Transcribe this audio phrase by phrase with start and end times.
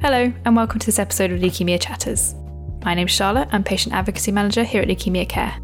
[0.00, 2.36] Hello, and welcome to this episode of Leukemia Chatters.
[2.84, 5.58] My name's Charlotte, I'm Patient Advocacy Manager here at Leukemia Care.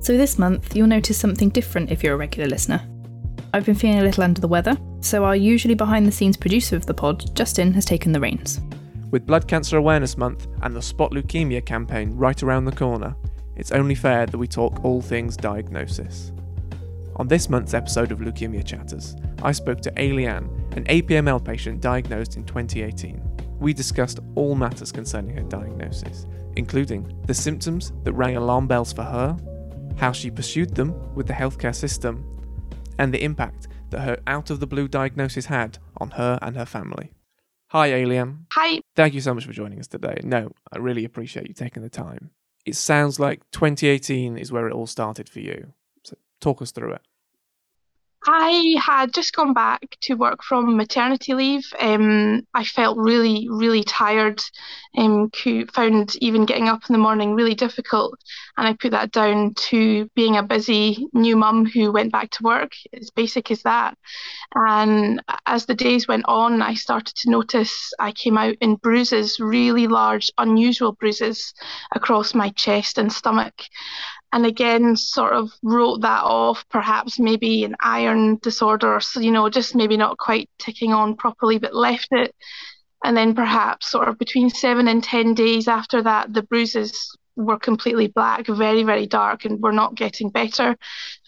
[0.00, 2.86] So, this month, you'll notice something different if you're a regular listener.
[3.54, 6.76] I've been feeling a little under the weather, so our usually behind the scenes producer
[6.76, 8.60] of the pod, Justin, has taken the reins.
[9.10, 13.16] With Blood Cancer Awareness Month and the Spot Leukemia campaign right around the corner,
[13.56, 16.30] it's only fair that we talk all things diagnosis.
[17.16, 22.36] On this month's episode of Leukemia Chatters, I spoke to Ailian, an APML patient diagnosed
[22.36, 23.27] in 2018.
[23.60, 26.26] We discussed all matters concerning her diagnosis,
[26.56, 29.36] including the symptoms that rang alarm bells for her,
[29.96, 32.24] how she pursued them with the healthcare system,
[32.98, 36.66] and the impact that her out of the blue diagnosis had on her and her
[36.66, 37.12] family.
[37.68, 38.46] Hi, Ailian.
[38.52, 38.80] Hi.
[38.96, 40.20] Thank you so much for joining us today.
[40.24, 42.30] No, I really appreciate you taking the time.
[42.64, 45.72] It sounds like 2018 is where it all started for you.
[46.04, 47.02] So talk us through it.
[48.26, 51.64] I had just gone back to work from maternity leave.
[51.80, 54.40] Um, I felt really, really tired.
[54.96, 55.30] Um,
[55.72, 58.18] found even getting up in the morning really difficult,
[58.56, 62.42] and I put that down to being a busy new mum who went back to
[62.42, 62.72] work.
[62.92, 63.96] As basic as that.
[64.54, 69.38] And as the days went on, I started to notice I came out in bruises,
[69.38, 71.54] really large, unusual bruises
[71.94, 73.54] across my chest and stomach
[74.32, 79.48] and again sort of wrote that off perhaps maybe an iron disorder so you know
[79.48, 82.34] just maybe not quite ticking on properly but left it.
[83.04, 87.58] And then perhaps sort of between seven and ten days after that the bruises were
[87.58, 90.76] completely black very very dark and were not getting better.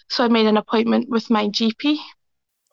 [0.09, 1.97] So i made an appointment with my gp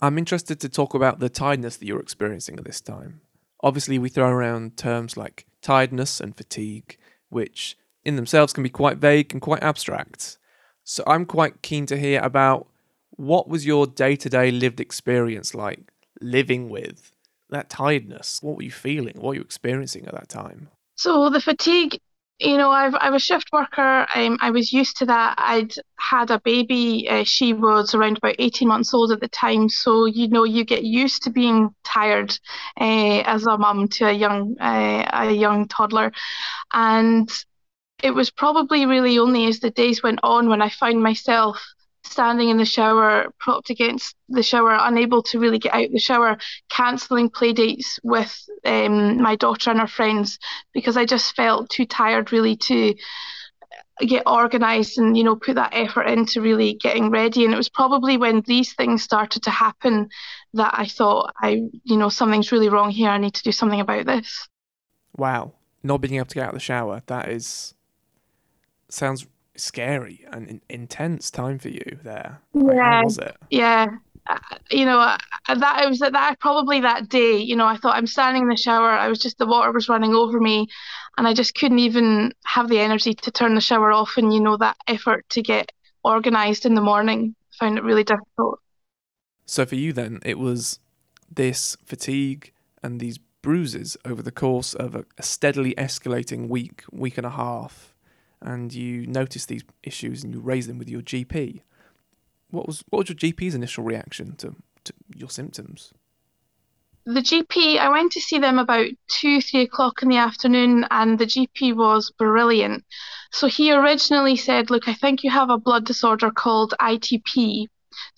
[0.02, 3.22] i'm interested to talk about the tiredness that you're experiencing at this time.
[3.62, 6.98] Obviously we throw around terms like tiredness and fatigue
[7.30, 7.78] which
[8.08, 10.38] in themselves can be quite vague and quite abstract.
[10.84, 12.68] So I'm quite keen to hear about
[13.12, 15.92] what was your day to day lived experience like
[16.22, 17.12] living with
[17.50, 18.42] that tiredness?
[18.42, 19.16] What were you feeling?
[19.16, 20.70] What were you experiencing at that time?
[20.96, 22.00] So the fatigue,
[22.40, 24.08] you know, I've, I was shift worker.
[24.16, 25.36] Um, I was used to that.
[25.38, 27.08] I'd had a baby.
[27.10, 29.70] Uh, she was around about 18 months old at the time.
[29.70, 32.38] So, you know, you get used to being tired
[32.80, 36.12] uh, as a mum to a young, uh, a young toddler.
[36.74, 37.30] And
[38.04, 41.62] it was probably really only as the days went on when I found myself
[42.04, 46.38] standing in the shower, propped against the shower, unable to really get out the shower,
[46.70, 48.34] cancelling play dates with
[48.66, 50.40] um, my daughter and her friends
[50.74, 52.96] because I just felt too tired really to
[54.00, 57.44] get organised and you know put that effort into really getting ready.
[57.44, 60.10] And it was probably when these things started to happen
[60.54, 63.10] that I thought I you know something's really wrong here.
[63.10, 64.48] I need to do something about this.
[65.18, 65.54] Wow,
[65.84, 67.74] not being able to get out of the shower that is
[68.90, 69.26] sounds
[69.56, 72.40] scary and in- intense time for you there.
[72.54, 72.92] Yeah.
[72.92, 73.36] how was it?
[73.50, 73.88] Yeah.
[74.30, 74.38] Uh,
[74.72, 75.18] you know, uh,
[75.56, 77.38] that it was that probably that day.
[77.38, 78.90] You know, I thought I'm standing in the shower.
[78.90, 80.68] I was just the water was running over me,
[81.18, 84.18] and I just couldn't even have the energy to turn the shower off.
[84.18, 85.72] And you know, that effort to get
[86.04, 88.60] organised in the morning, I found it really difficult.
[89.46, 90.80] So for you, then, it was
[91.34, 92.52] this fatigue
[92.84, 97.30] and these bruises over the course of a, a steadily escalating week, week and a
[97.30, 97.94] half
[98.42, 101.62] and you notice these issues and you raise them with your GP.
[102.50, 104.56] What was what was your GP's initial reaction to,
[104.86, 105.94] to your symptoms?
[107.06, 111.18] The GP, I went to see them about two, three o'clock in the afternoon, and
[111.18, 112.84] the GP was brilliant.
[113.32, 117.68] So he originally said, Look, I think you have a blood disorder called ITP,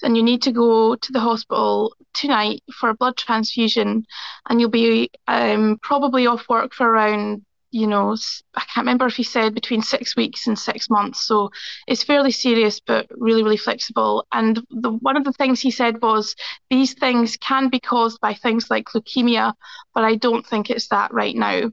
[0.01, 4.06] and you need to go to the hospital tonight for a blood transfusion,
[4.50, 8.16] and you'll be um, probably off work for around you know,
[8.56, 11.25] I can't remember if he said between six weeks and six months.
[11.28, 11.52] So
[11.88, 14.25] it's fairly serious, but really, really flexible.
[14.31, 16.35] And the, one of the things he said was
[16.69, 19.53] these things can be caused by things like leukemia,
[19.94, 21.72] but I don't think it's that right now.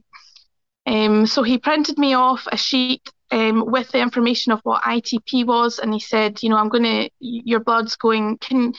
[0.85, 5.45] Um, so he printed me off a sheet um, with the information of what ITP
[5.45, 8.73] was, and he said, you know, I'm going to, your blood's going, can,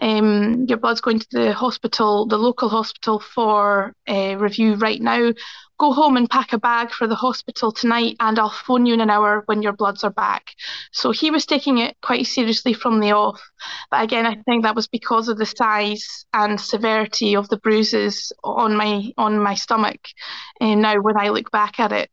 [0.00, 5.32] um, your blood's going to the hospital, the local hospital for uh, review right now
[5.78, 9.00] go home and pack a bag for the hospital tonight and I'll phone you in
[9.00, 10.52] an hour when your bloods are back.
[10.92, 13.42] So he was taking it quite seriously from the off.
[13.90, 18.32] But again, I think that was because of the size and severity of the bruises
[18.42, 20.00] on my on my stomach.
[20.60, 22.10] And now when I look back at it.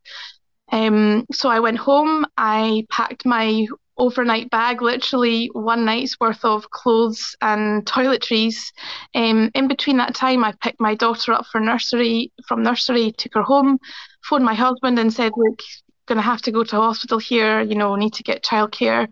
[0.70, 3.66] Um, so I went home, I packed my
[3.98, 8.72] overnight bag, literally one night's worth of clothes and toiletries.
[9.14, 13.34] Um, in between that time, I picked my daughter up for nursery from nursery, took
[13.34, 13.78] her home,
[14.24, 15.60] phoned my husband and said, "Look,
[16.06, 17.60] going to have to go to hospital here.
[17.60, 19.08] You know, need to get childcare."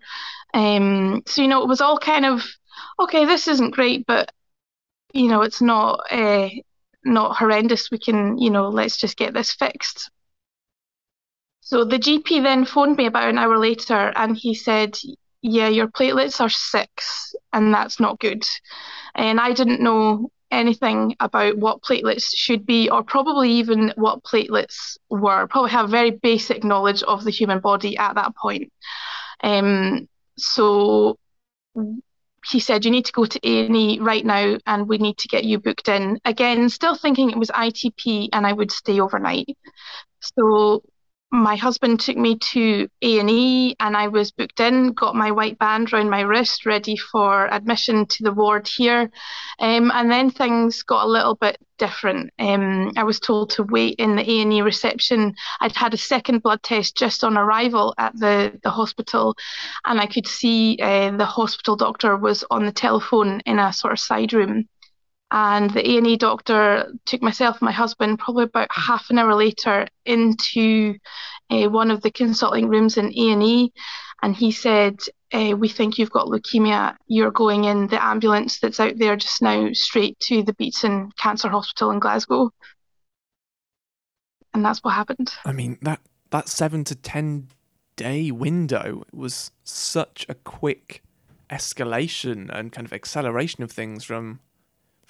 [0.53, 2.43] Um, so you know, it was all kind of
[2.99, 3.25] okay.
[3.25, 4.31] This isn't great, but
[5.13, 6.01] you know, it's not.
[6.11, 6.49] Uh,
[7.03, 7.89] not horrendous.
[7.91, 10.11] We can, you know, let's just get this fixed.
[11.71, 14.97] So the GP then phoned me about an hour later and he said,
[15.41, 18.43] Yeah, your platelets are six, and that's not good.
[19.15, 24.97] And I didn't know anything about what platelets should be, or probably even what platelets
[25.09, 25.47] were.
[25.47, 28.69] Probably have very basic knowledge of the human body at that point.
[29.41, 31.15] Um, so
[32.51, 35.45] he said you need to go to A&E right now and we need to get
[35.45, 39.55] you booked in again still thinking it was ITP and I would stay overnight
[40.19, 40.81] so
[41.31, 45.91] my husband took me to A&E and I was booked in, got my white band
[45.91, 49.09] around my wrist, ready for admission to the ward here.
[49.59, 52.31] Um, and then things got a little bit different.
[52.37, 55.33] Um, I was told to wait in the A&E reception.
[55.61, 59.35] I'd had a second blood test just on arrival at the, the hospital
[59.85, 63.93] and I could see uh, the hospital doctor was on the telephone in a sort
[63.93, 64.67] of side room
[65.31, 69.87] and the A&E doctor took myself and my husband probably about half an hour later
[70.05, 70.95] into
[71.49, 73.71] uh, one of the consulting rooms in A&E
[74.21, 74.99] and he said
[75.33, 76.95] uh, we think you've got leukemia.
[77.07, 81.49] You're going in the ambulance that's out there just now straight to the Beatson Cancer
[81.49, 82.51] Hospital in Glasgow.
[84.53, 85.33] And that's what happened.
[85.45, 86.01] I mean that
[86.31, 87.47] that 7 to 10
[87.95, 91.01] day window was such a quick
[91.49, 94.39] escalation and kind of acceleration of things from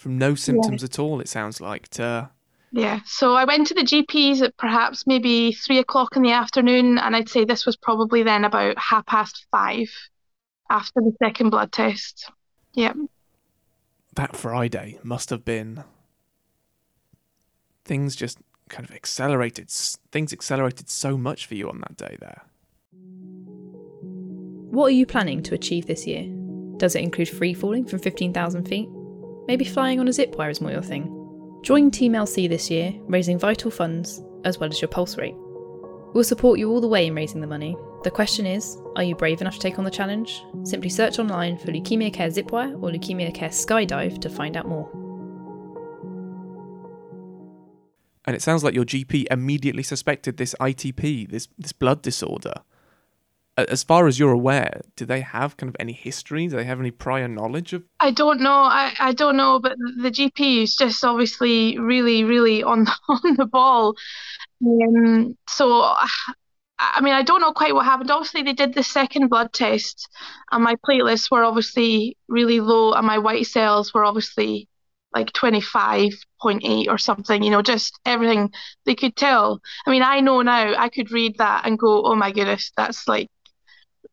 [0.01, 0.88] from no symptoms yeah.
[0.88, 2.30] at all, it sounds like, to.
[2.71, 6.98] Yeah, so I went to the GPs at perhaps maybe three o'clock in the afternoon,
[6.98, 9.89] and I'd say this was probably then about half past five
[10.71, 12.31] after the second blood test.
[12.74, 12.94] Yeah.
[14.15, 15.83] That Friday must have been.
[17.86, 18.39] Things just
[18.69, 19.69] kind of accelerated.
[19.69, 22.42] Things accelerated so much for you on that day there.
[24.71, 26.25] What are you planning to achieve this year?
[26.77, 28.89] Does it include free falling from 15,000 feet?
[29.51, 31.59] Maybe flying on a zip wire is more your thing.
[31.62, 35.36] Join Team LC this year, raising vital funds as well as your pulse rate.
[36.13, 37.75] We'll support you all the way in raising the money.
[38.06, 40.42] The question is, are you brave enough to take on the challenge?
[40.63, 44.89] Simply search online for Leukemia Care Zipwire or Leukemia Care Skydive to find out more.
[48.24, 52.54] And it sounds like your GP immediately suspected this ITP, this this blood disorder
[53.69, 56.47] as far as you're aware, do they have kind of any history?
[56.47, 57.83] Do they have any prior knowledge of?
[57.99, 58.51] I don't know.
[58.51, 63.35] I, I don't know, but the GP is just obviously really, really on the, on
[63.35, 63.95] the ball.
[64.65, 65.95] Um, so,
[66.79, 68.11] I mean, I don't know quite what happened.
[68.11, 70.09] Obviously, they did the second blood test,
[70.51, 74.67] and my platelets were obviously really low, and my white cells were obviously
[75.13, 78.51] like 25.8 or something, you know, just everything
[78.85, 79.61] they could tell.
[79.85, 83.07] I mean, I know now I could read that and go, oh my goodness, that's
[83.07, 83.29] like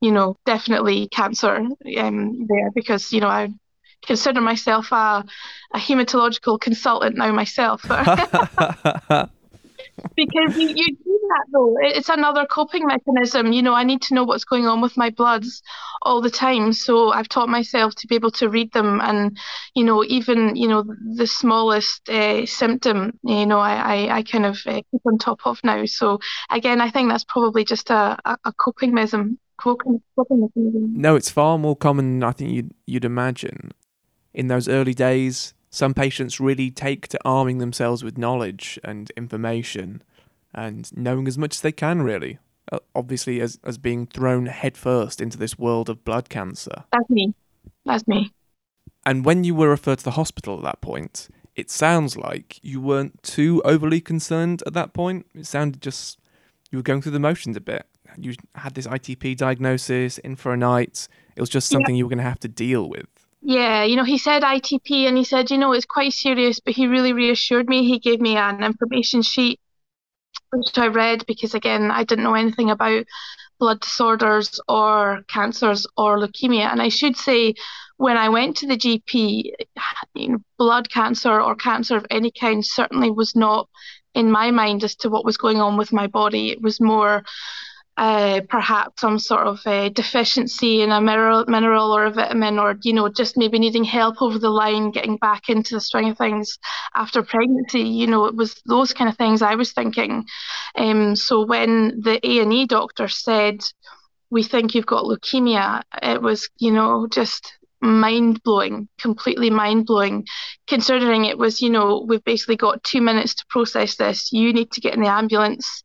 [0.01, 1.57] you know, definitely cancer
[1.99, 3.49] um, there because, you know, I
[4.07, 5.25] consider myself a,
[5.75, 7.83] a hematological consultant now myself.
[7.89, 9.29] because
[10.57, 10.97] you, you
[11.29, 11.77] that though.
[11.81, 13.53] It's another coping mechanism.
[13.53, 15.63] You know, I need to know what's going on with my bloods
[16.03, 16.73] all the time.
[16.73, 19.39] So I've taught myself to be able to read them and,
[19.75, 20.85] you know, even, you know,
[21.17, 25.41] the smallest uh, symptom, you know, I, I, I kind of uh, keep on top
[25.45, 25.85] of now.
[25.85, 26.19] So
[26.51, 31.77] again, I think that's probably just a, a, a coping mechanism no, it's far more
[31.77, 33.73] common I think you'd, you'd imagine.
[34.33, 40.03] In those early days, some patients really take to arming themselves with knowledge and information
[40.67, 42.39] and knowing as much as they can, really.
[42.71, 46.85] Uh, obviously, as, as being thrown headfirst into this world of blood cancer.
[46.93, 47.35] That's me.
[47.87, 48.33] That's me.
[49.07, 52.81] And when you were referred to the hospital at that point, it sounds like you
[52.81, 55.27] weren't too overly concerned at that point.
[55.35, 56.19] It sounded just
[56.71, 57.87] you were going through the motions a bit
[58.17, 61.09] you had this ITP diagnosis in for a night.
[61.37, 61.99] It was just something yeah.
[61.99, 63.07] you were going to have to deal with.
[63.41, 66.75] Yeah, you know, he said ITP and he said, you know, it's quite serious, but
[66.75, 67.87] he really reassured me.
[67.87, 69.61] He gave me an information sheet,
[70.51, 73.05] which I read because, again, I didn't know anything about
[73.59, 76.71] blood disorders or cancers or leukemia.
[76.71, 77.55] And I should say,
[77.97, 79.53] when I went to the GP,
[80.15, 83.69] you know, blood cancer or cancer of any kind certainly was not
[84.15, 86.51] in my mind as to what was going on with my body.
[86.51, 87.25] It was more
[87.99, 92.77] uh, perhaps some sort of uh, deficiency in a mineral, mineral or a vitamin, or
[92.83, 96.17] you know, just maybe needing help over the line, getting back into the swing of
[96.17, 96.59] things
[96.95, 97.81] after pregnancy.
[97.81, 100.25] You know, it was those kind of things I was thinking.
[100.77, 103.63] Um, so when the A and E doctor said,
[104.31, 110.25] "We think you've got leukemia," it was, you know, just mind blowing, completely mind blowing,
[110.69, 114.33] considering it was, you know, we've basically got two minutes to process this.
[114.33, 115.83] You need to get in the ambulance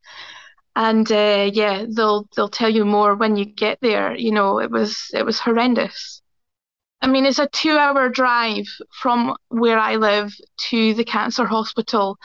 [0.76, 4.16] and uh, yeah, they'll they'll tell you more when you get there.
[4.16, 6.22] You know, it was it was horrendous.
[7.02, 8.66] I mean, it's a two hour drive
[9.02, 10.34] from where I live
[10.70, 12.18] to the cancer hospital.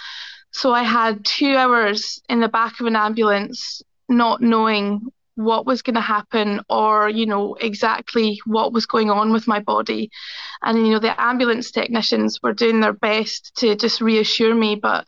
[0.53, 5.83] So I had two hours in the back of an ambulance, not knowing what was
[5.83, 10.11] going to happen or, you know, exactly what was going on with my body.
[10.63, 15.07] And, you know, the ambulance technicians were doing their best to just reassure me, but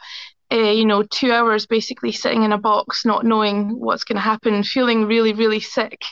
[0.52, 4.20] uh, you know, two hours basically sitting in a box, not knowing what's going to
[4.20, 6.02] happen, feeling really, really sick.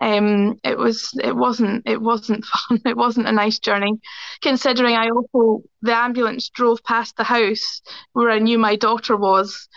[0.00, 2.80] Um, it was, it wasn't, it wasn't fun.
[2.84, 4.00] It wasn't a nice journey,
[4.42, 7.80] considering I also the ambulance drove past the house
[8.12, 9.68] where I knew my daughter was.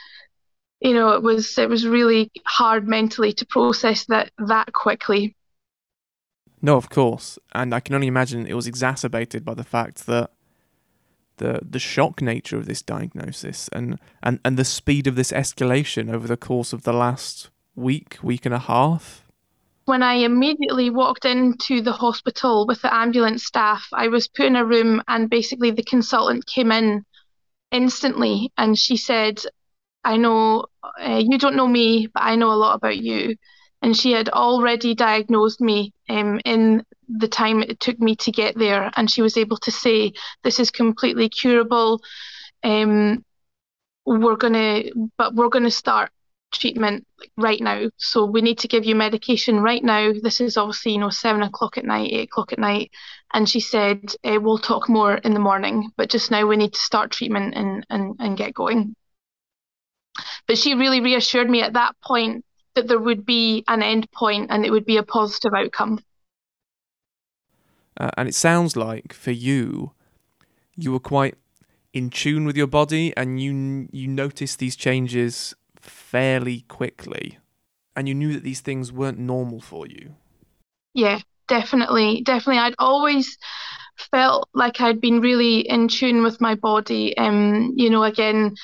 [0.80, 5.36] You know, it was, it was really hard mentally to process that that quickly.
[6.62, 10.32] No, of course, and I can only imagine it was exacerbated by the fact that
[11.40, 16.14] the the shock nature of this diagnosis and, and, and the speed of this escalation
[16.14, 19.26] over the course of the last week, week and a half?
[19.86, 24.56] When I immediately walked into the hospital with the ambulance staff, I was put in
[24.56, 27.04] a room and basically the consultant came in
[27.72, 29.42] instantly and she said,
[30.04, 33.36] I know uh, you don't know me, but I know a lot about you.
[33.82, 38.58] And she had already diagnosed me um, in the time it took me to get
[38.58, 40.14] there, and she was able to say,
[40.44, 42.02] "This is completely curable.
[42.64, 43.26] Um,
[44.06, 44.84] we're gonna,
[45.18, 46.12] but we're gonna start
[46.52, 47.06] treatment
[47.38, 47.90] right now.
[47.98, 50.12] So we need to give you medication right now.
[50.22, 52.92] This is obviously, you know, seven o'clock at night, eight o'clock at night.
[53.34, 56.74] And she said, eh, we'll talk more in the morning, but just now we need
[56.74, 58.96] to start treatment and, and, and get going.
[60.48, 62.44] But she really reassured me at that point
[62.76, 66.00] that there would be an end point and it would be a positive outcome.
[68.00, 69.92] Uh, and it sounds like for you,
[70.76, 71.36] you were quite
[71.94, 77.40] in tune with your body, and you you noticed these changes fairly quickly,
[77.96, 80.16] and you knew that these things weren't normal for you.
[80.94, 82.60] Yeah, definitely, definitely.
[82.60, 83.38] I'd always
[84.12, 87.18] felt like I'd been really in tune with my body.
[87.18, 88.56] Um, you know, again,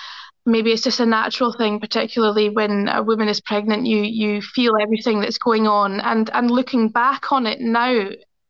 [0.45, 3.85] maybe it's just a natural thing, particularly when a woman is pregnant.
[3.85, 8.09] You you feel everything that's going on, and and looking back on it now,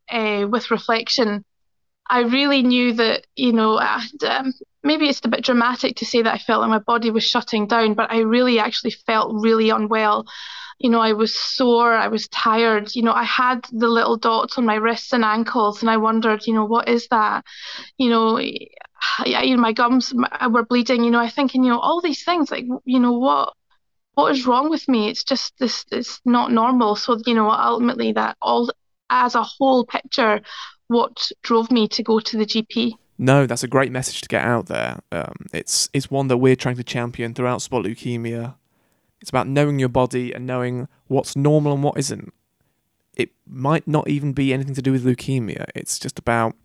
[0.10, 1.44] uh, with reflection,
[2.08, 6.34] I really knew that, you know, um, maybe it's a bit dramatic to say that
[6.34, 10.26] I felt like my body was shutting down, but I really actually felt really unwell.
[10.78, 12.94] You know, I was sore, I was tired.
[12.96, 16.46] You know, I had the little dots on my wrists and ankles, and I wondered,
[16.46, 17.44] you know, what is that?
[17.98, 20.14] You know, yeah, you know, my gums
[20.50, 21.04] were bleeding.
[21.04, 23.54] You know, I thinking, you know, all these things, like, you know, what
[24.16, 25.10] what is wrong with me?
[25.10, 26.96] It's just this, it's not normal.
[26.96, 28.70] So, you know, ultimately that all
[29.10, 30.42] as a whole picture
[30.88, 32.94] what drove me to go to the GP.
[33.18, 35.00] No, that's a great message to get out there.
[35.12, 38.56] Um, it's it's one that we're trying to champion throughout spot leukemia.
[39.22, 42.34] It's about knowing your body and knowing what's normal and what isn't.
[43.16, 45.66] It might not even be anything to do with leukemia.
[45.74, 46.56] It's just about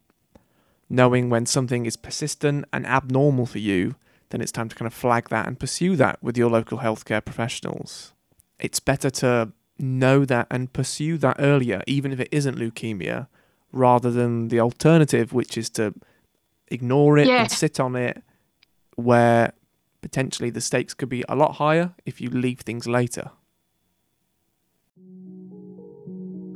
[0.91, 3.95] knowing when something is persistent and abnormal for you,
[4.31, 7.25] then it's time to kind of flag that and pursue that with your local healthcare
[7.25, 8.13] professionals.
[8.59, 13.29] It's better to know that and pursue that earlier, even if it isn't leukemia,
[13.73, 15.95] rather than the alternative, which is to
[16.69, 17.43] ignore it yeah.
[17.43, 18.23] and sit on it,
[18.97, 19.53] where
[20.03, 23.31] potentially the stakes could be a lot higher if you leave things later.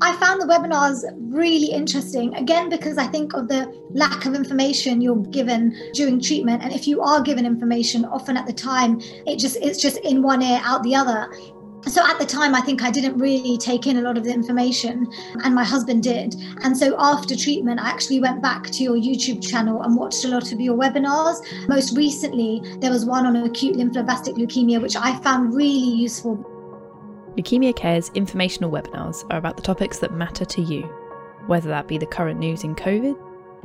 [0.04, 5.00] I found the webinars really interesting, again, because I think of the lack of information
[5.00, 6.62] you're given during treatment.
[6.62, 10.22] And if you are given information, often at the time, it just it's just in
[10.22, 11.32] one ear, out the other
[11.86, 14.32] so at the time i think i didn't really take in a lot of the
[14.32, 15.06] information
[15.42, 16.34] and my husband did.
[16.62, 20.28] And so after treatment i actually went back to your youtube channel and watched a
[20.28, 21.36] lot of your webinars.
[21.68, 26.36] Most recently there was one on acute lymphoblastic leukemia which i found really useful.
[27.36, 30.82] Leukemia care's informational webinars are about the topics that matter to you
[31.46, 33.16] whether that be the current news in covid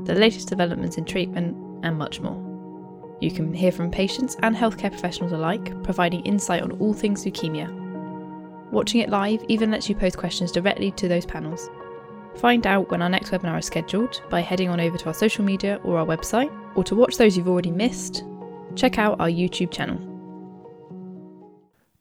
[0.06, 2.46] the latest developments in treatment and much more.
[3.22, 7.79] You can hear from patients and healthcare professionals alike, providing insight on all things leukemia
[8.72, 11.70] Watching it live even lets you post questions directly to those panels.
[12.36, 15.44] Find out when our next webinar is scheduled by heading on over to our social
[15.44, 18.24] media or our website, or to watch those you've already missed,
[18.76, 19.98] check out our YouTube channel.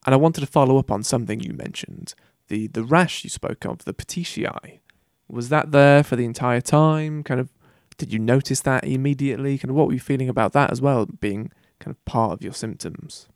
[0.04, 2.14] And I wanted to follow up on something you mentioned
[2.48, 4.80] the, the rash you spoke of, the petechiae.
[5.28, 7.22] Was that there for the entire time?
[7.22, 7.50] Kind of,
[7.98, 9.58] did you notice that immediately?
[9.58, 12.42] Kind of, what were you feeling about that as well, being kind of part of
[12.42, 13.28] your symptoms?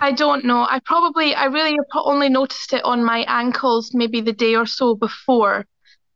[0.00, 0.66] I don't know.
[0.68, 4.94] I probably, I really only noticed it on my ankles maybe the day or so
[4.94, 5.66] before.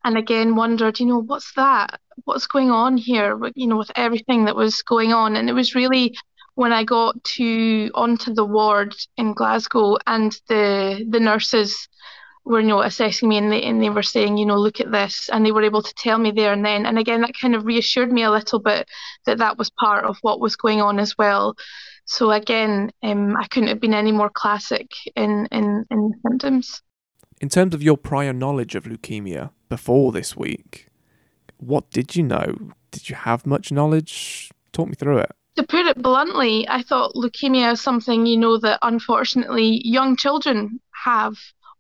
[0.04, 2.00] And again, wondered, you know, what's that?
[2.24, 3.38] What's going on here?
[3.54, 5.36] You know, with everything that was going on.
[5.36, 6.14] And it was really
[6.54, 11.88] when I got to onto the ward in Glasgow and the the nurses
[12.44, 14.90] were you know assessing me and they and they were saying you know look at
[14.90, 17.54] this and they were able to tell me there and then and again that kind
[17.54, 18.88] of reassured me a little bit
[19.26, 21.54] that that was part of what was going on as well
[22.10, 26.82] so again um, I couldn't have been any more classic in in in symptoms.
[27.40, 30.90] In terms of your prior knowledge of leukemia before this week
[31.60, 32.72] what did you know?
[32.90, 34.50] Did you have much knowledge?
[34.72, 35.30] Talk me through it.
[35.56, 40.80] To put it bluntly, I thought leukemia is something, you know, that unfortunately young children
[41.04, 41.34] have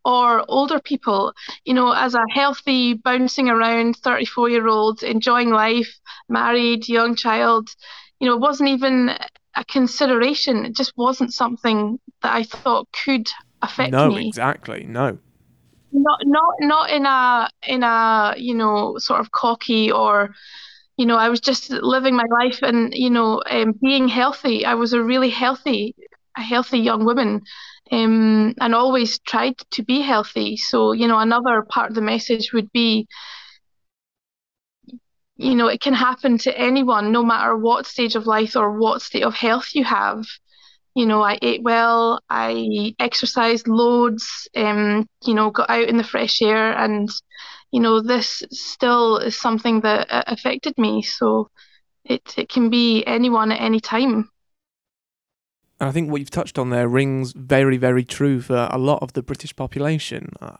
[0.04, 1.32] or older people,
[1.64, 7.68] you know, as a healthy, bouncing around 34 year old, enjoying life, married, young child,
[8.18, 9.16] you know, it wasn't even
[9.56, 10.64] a consideration.
[10.64, 13.28] It just wasn't something that I thought could
[13.62, 14.14] affect no, me.
[14.14, 14.84] No, exactly.
[14.88, 15.18] No.
[15.92, 20.30] Not not not in a in a you know sort of cocky or
[21.00, 24.66] you know, I was just living my life and, you know, um, being healthy.
[24.66, 25.94] I was a really healthy,
[26.36, 27.40] a healthy young woman
[27.90, 30.58] um, and always tried to be healthy.
[30.58, 33.08] So, you know, another part of the message would be,
[35.40, 39.02] you know, it can happen to anyone, no matter what stage of life or what
[39.02, 40.24] state of health you have.
[40.94, 46.04] You know, I ate well, I exercised loads, um, you know, got out in the
[46.04, 47.08] fresh air and
[47.70, 51.02] you know, this still is something that uh, affected me.
[51.02, 51.50] So
[52.04, 54.28] it, it can be anyone at any time.
[55.78, 59.02] And I think what you've touched on there rings very, very true for a lot
[59.02, 60.32] of the British population.
[60.40, 60.56] Uh,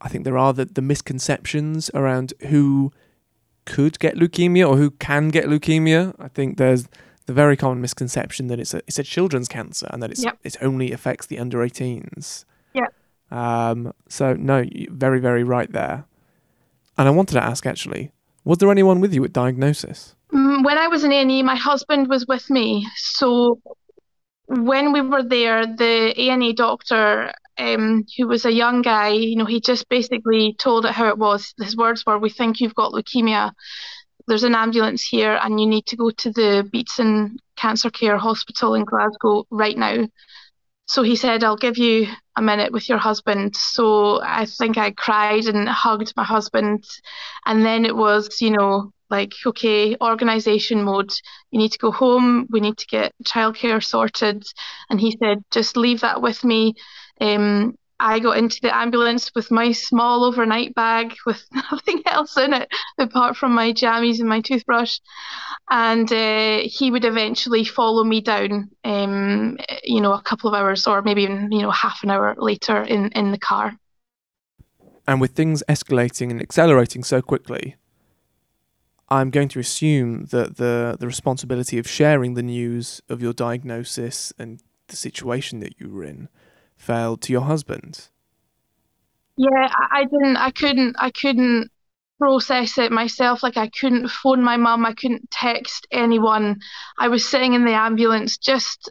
[0.00, 2.92] I think there are the, the misconceptions around who
[3.68, 6.14] could get leukemia or who can get leukemia.
[6.18, 6.88] I think there's
[7.26, 10.38] the very common misconception that it's a it's a children's cancer and that it's yep.
[10.42, 12.46] it only affects the under 18s.
[12.72, 12.86] Yeah.
[13.30, 16.06] Um, so no, very very right there.
[16.96, 18.10] And I wanted to ask actually,
[18.44, 20.16] was there anyone with you at diagnosis?
[20.32, 22.86] Mm, when I was in A&E, my husband was with me.
[22.96, 23.60] So
[24.46, 29.44] when we were there, the A&E doctor, um, who was a young guy, you know,
[29.46, 31.54] he just basically told it how it was.
[31.62, 33.52] His words were, "We think you've got leukemia.
[34.26, 38.74] There's an ambulance here, and you need to go to the Beatson Cancer Care Hospital
[38.74, 40.06] in Glasgow right now."
[40.86, 43.54] So he said, I'll give you a minute with your husband.
[43.54, 46.84] So I think I cried and hugged my husband.
[47.44, 51.12] And then it was, you know, like, okay, organization mode.
[51.50, 52.46] You need to go home.
[52.50, 54.44] We need to get childcare sorted.
[54.88, 56.74] And he said, just leave that with me.
[57.20, 62.52] Um, I got into the ambulance with my small overnight bag with nothing else in
[62.52, 65.00] it apart from my jammies and my toothbrush.
[65.68, 70.86] And uh, he would eventually follow me down, um, you know, a couple of hours
[70.86, 73.76] or maybe even, you know, half an hour later in, in the car.
[75.06, 77.76] And with things escalating and accelerating so quickly,
[79.08, 84.32] I'm going to assume that the, the responsibility of sharing the news of your diagnosis
[84.38, 86.28] and the situation that you were in
[86.78, 88.08] fell to your husband.
[89.36, 90.36] Yeah, I, didn't.
[90.36, 90.96] I couldn't.
[90.98, 91.70] I couldn't
[92.18, 93.42] process it myself.
[93.42, 94.86] Like I couldn't phone my mum.
[94.86, 96.60] I couldn't text anyone.
[96.98, 98.90] I was sitting in the ambulance, just.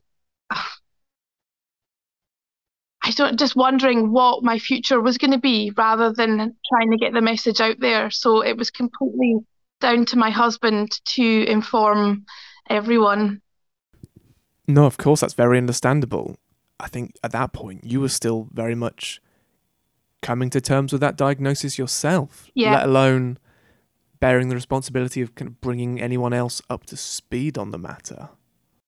[3.04, 6.38] I don't just wondering what my future was going to be rather than
[6.70, 8.10] trying to get the message out there.
[8.10, 9.38] So it was completely
[9.80, 12.26] down to my husband to inform
[12.70, 13.42] everyone.
[14.68, 16.36] No, of course, that's very understandable.
[16.80, 19.22] I think at that point you were still very much
[20.22, 22.74] coming to terms with that diagnosis yourself, yeah.
[22.74, 23.38] let alone
[24.20, 28.30] bearing the responsibility of kind of bringing anyone else up to speed on the matter.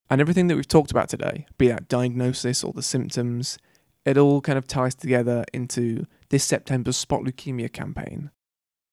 [0.08, 3.58] And everything that we've talked about today, be that diagnosis or the symptoms,
[4.04, 8.30] it all kind of ties together into this September's Spot Leukemia campaign.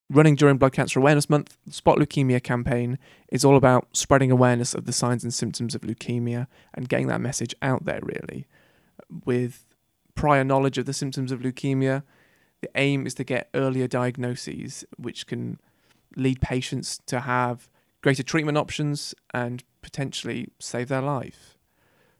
[0.09, 2.99] Running during Blood Cancer Awareness Month, the Spot Leukemia campaign
[3.31, 7.19] is all about spreading awareness of the signs and symptoms of leukemia and getting that
[7.19, 8.47] message out there, really
[9.25, 9.65] with
[10.15, 12.03] prior knowledge of the symptoms of leukemia.
[12.61, 15.59] The aim is to get earlier diagnoses, which can
[16.15, 17.69] lead patients to have
[18.01, 21.57] greater treatment options and potentially save their life.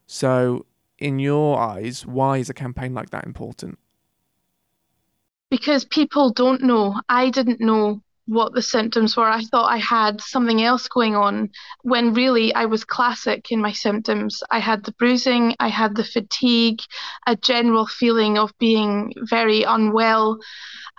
[0.06, 0.66] So,
[1.00, 3.78] in your eyes, why is a campaign like that important?
[5.50, 7.02] Because people don't know.
[7.10, 9.28] I didn't know what the symptoms were.
[9.28, 11.50] I thought I had something else going on
[11.82, 14.44] when really I was classic in my symptoms.
[14.52, 16.82] I had the bruising, I had the fatigue,
[17.26, 20.40] a general feeling of being very unwell,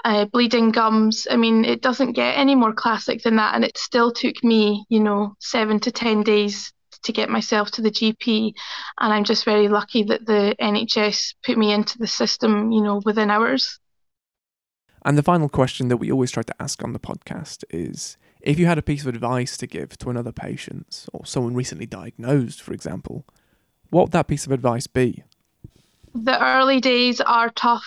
[0.05, 1.27] uh, bleeding gums.
[1.31, 3.55] I mean, it doesn't get any more classic than that.
[3.55, 6.73] And it still took me, you know, seven to 10 days
[7.05, 8.53] to get myself to the GP.
[9.01, 13.03] And I'm just very lucky that the NHS put me into the system, you know,
[13.05, 13.79] within hours.
[15.09, 18.59] And the final question that we always try to ask on the podcast is if
[18.59, 22.61] you had a piece of advice to give to another patient or someone recently diagnosed,
[22.61, 23.25] for example,
[23.89, 25.25] what would that piece of advice be?
[26.15, 27.87] The early days are tough.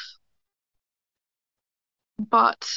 [2.18, 2.68] but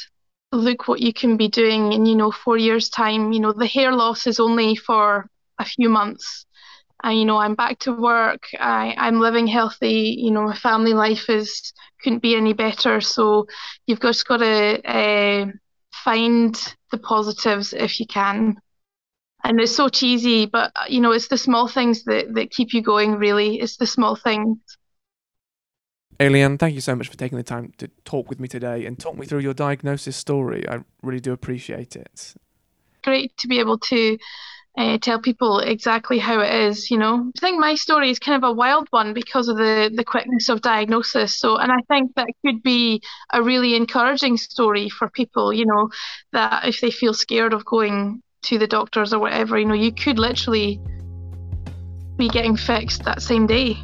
[0.51, 3.31] look what you can be doing in, you know, four years' time.
[3.31, 5.27] You know, the hair loss is only for
[5.57, 6.45] a few months.
[7.03, 8.47] And, you know, I'm back to work.
[8.59, 10.15] I, I'm living healthy.
[10.17, 13.01] You know, my family life is couldn't be any better.
[13.01, 13.47] So
[13.85, 15.45] you've just got to uh,
[15.91, 16.55] find
[16.91, 18.57] the positives if you can.
[19.43, 22.81] And it's so cheesy, but you know, it's the small things that, that keep you
[22.81, 23.59] going, really.
[23.59, 24.57] It's the small things.
[26.19, 28.97] Aileann, thank you so much for taking the time to talk with me today and
[28.97, 30.67] talk me through your diagnosis story.
[30.67, 32.33] I really do appreciate it.
[33.03, 34.17] Great to be able to
[34.77, 36.91] uh, tell people exactly how it is.
[36.91, 39.91] You know, I think my story is kind of a wild one because of the
[39.93, 41.39] the quickness of diagnosis.
[41.39, 45.53] So, and I think that could be a really encouraging story for people.
[45.53, 45.89] You know,
[46.33, 49.93] that if they feel scared of going to the doctors or whatever, you know, you
[49.93, 50.79] could literally
[52.17, 53.77] be getting fixed that same day.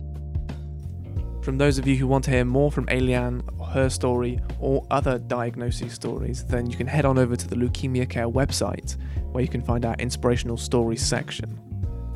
[1.42, 3.42] From those of you who want to hear more from Aileann,
[3.74, 8.08] her story, or other diagnosis stories, then you can head on over to the Leukemia
[8.08, 8.96] Care website,
[9.32, 11.60] where you can find our inspirational stories section.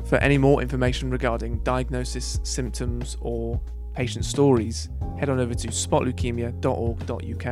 [0.04, 3.60] For any more information regarding diagnosis, symptoms, or
[3.94, 7.46] patient stories, head on over to spotleukemia.org.uk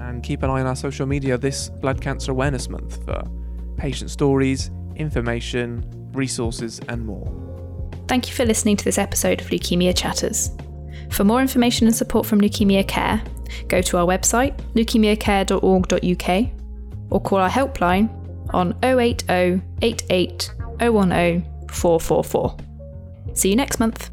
[0.00, 3.22] and keep an eye on our social media this Blood Cancer Awareness Month for
[3.78, 7.32] patient stories, information, resources, and more.
[8.06, 10.50] Thank you for listening to this episode of Leukemia Chatters.
[11.10, 13.22] For more information and support from Leukemia Care,
[13.68, 16.50] go to our website, leukemiacare.org.uk,
[17.10, 18.08] or call our helpline
[18.52, 22.56] on 080 88 010 444.
[23.34, 24.10] See you next month.